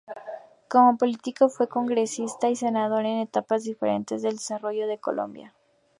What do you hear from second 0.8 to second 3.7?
político fue congresista y senador en etapas